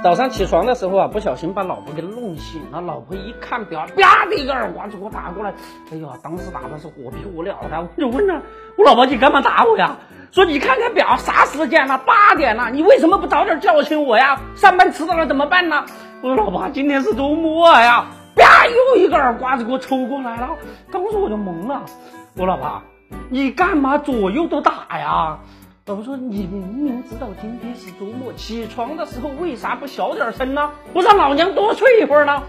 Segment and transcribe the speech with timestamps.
[0.00, 2.80] 早上起床的时候啊，不小心把老婆给弄醒了。
[2.80, 5.52] 老婆一看表，啪的一个耳光就给我打过来。
[5.90, 7.88] 哎呀，当时打的是火拼火燎的。
[7.96, 8.40] 我就问了，
[8.76, 9.96] 我老婆你干嘛打我呀？
[10.30, 11.98] 说你看看表，啥时间了？
[11.98, 14.40] 八点了，你为什么不早点叫醒我呀？
[14.54, 15.84] 上班迟到了怎么办呢？
[16.22, 18.06] 我说老婆，今天是周末呀。
[18.36, 20.50] 啪，又一个耳刮子给我抽过来了。
[20.92, 21.82] 当时我就懵了。
[22.36, 22.82] 我老婆，
[23.30, 25.38] 你干嘛左右都打呀？
[25.88, 30.70] 老婆说：“你明明知道今天是周末，起床的时候为啥不小点声呢？
[30.92, 32.42] 不让老娘多睡一会儿呢？”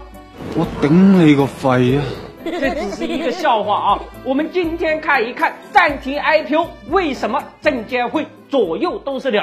[0.54, 2.04] 我顶你个肺啊！
[2.44, 3.98] 这只是一个笑话啊！
[4.24, 9.40] 我们今天看一看暂停 IPO 为什么证监会左右都是理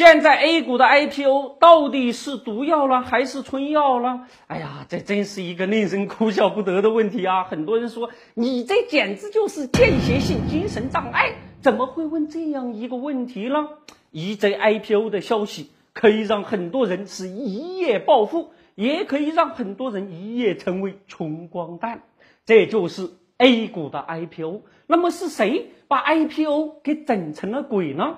[0.00, 4.22] 现在 A 股的 IPO 到底是毒药了还是春药了？
[4.46, 7.44] 哎呀，这真是一个令人哭笑不得的问题啊！
[7.44, 13.68] 很多人说你这简直就是间歇性精神障碍，怎么会问这样一个问题呢？
[14.10, 22.04] 一则 IPO 的消息可以让很多人是一夜暴富，也可以让很多人一夜成为穷光蛋。
[22.46, 24.62] 这就是 A 股的 IPO。
[24.86, 28.16] 那么是谁把 IPO 给整成了鬼呢？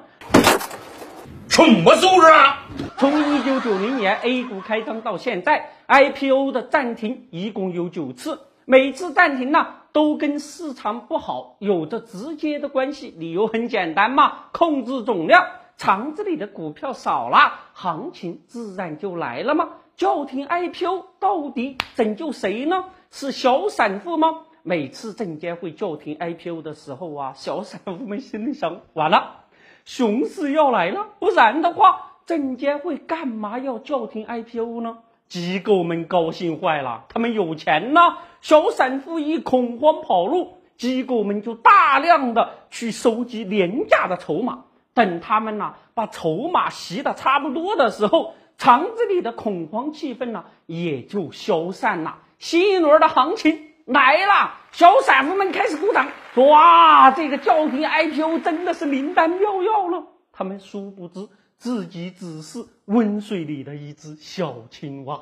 [1.53, 2.67] 什么素质啊！
[2.97, 13.14] 从一九九零年 A 股开张到现在，IPO 的暂停一共有九次，每次暂停呢都跟市场不好有着直接的关系。
[13.19, 15.45] 理由很简单嘛，控制总量，
[15.77, 19.69] 厂子里的股票少了，行情自然就来了嘛。
[19.95, 22.86] 叫停 IPO 到底拯救谁呢？
[23.11, 24.39] 是小散户吗？
[24.62, 29.42] 每次证监会叫停 IPO 的时候啊，小散户们心里想：完了。
[29.84, 34.98] 熊市要来了，不然的话，证监会干嘛要叫停 IPO 呢？
[35.28, 38.19] 机构们高兴坏了，他们有钱呐。
[38.41, 44.64] 小散户一恐慌跑路，机构们就大量的去收集廉价的筹码。
[44.94, 53.71] 等他们呐把筹码吸的差不多的时候，厂子里的恐慌气氛呢也就消散了，新一轮的行情。
[53.87, 61.29] 来了，小散户们开始鼓掌，说：“哇，这个叫停 IPO 真的是灵丹妙药了。”他们殊不知
[61.59, 65.20] 自己只是温水里的一只小青蛙。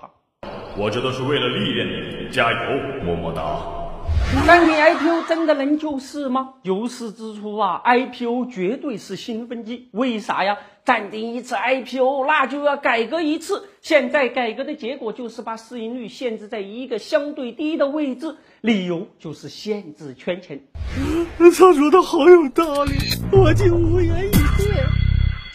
[0.77, 3.80] 我这都是为了历练你，加油，么么哒。
[4.47, 6.55] 暂停 IPO 真的能救市吗？
[6.63, 9.89] 牛市之初啊，IPO 绝对是兴奋剂。
[9.93, 10.57] 为啥呀？
[10.85, 13.69] 暂停一次 IPO，那就要改革一次。
[13.81, 20.61] 现在改革的结果就是把市盈率限制在一个相对低的位置，理由就是限制圈钱。
[21.39, 22.93] 他说的好有道理，
[23.33, 24.40] 我就无言以对。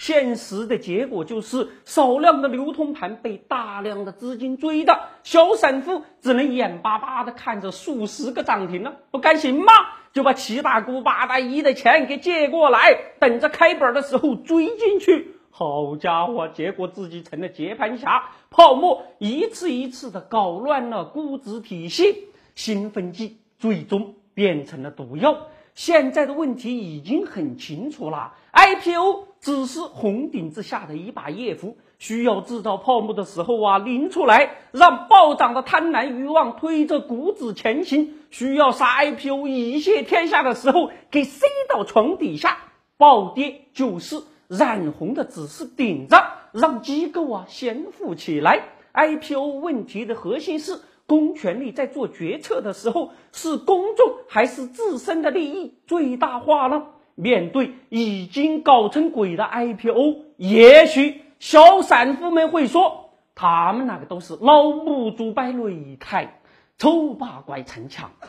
[0.05, 9.73] 现实的结果就是少量的流通盘被大量的资金追的，小散户只能眼巴巴的看着数十个涨停了，不甘心吗？
[10.13, 15.31] 就把七大姑八大姨的钱给借过来，等着开本的时候追进去。
[15.49, 25.47] 好家伙，结果自己成了接盘侠，泡沫一次一次的搞乱了估值体系，兴奋剂最终变成了毒药。
[25.73, 42.57] 现在的问题已经很清楚了，IPO 只是红顶之下的一把夜壶，需要制造泡沫的时候啊拎出来，让暴涨的贪婪欲望推着股指前行；需要杀 IPO 以谢天下的时候，给塞到床底下，
[42.97, 48.63] 暴跌就是染红的只是顶着，让机构啊先富起来。
[48.95, 50.81] IPO 问题的核心是。
[51.07, 56.87] 公权力在做决策的时候，是公众还是自身的利益最大化呢？
[57.15, 66.39] 面对已经搞成鬼的 IPO，也许小散户们会说，他们那个都是老母猪摆擂台，
[66.77, 68.11] 丑八怪逞强。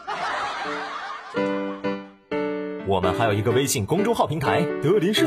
[2.89, 5.27] 我们还有一个微信公众号平台德林社，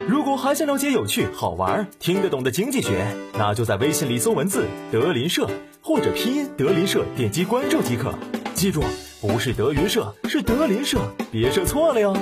[0.00, 3.06] 如果还想了解有趣、好玩、听得懂的经济学，
[3.38, 5.48] 那就在微信里搜文字“德林社”。
[5.86, 8.14] 或者拼音德林社，点击关注即可。
[8.54, 8.82] 记住，
[9.20, 10.98] 不是德云社，是德林社，
[11.30, 12.16] 别设错了哟。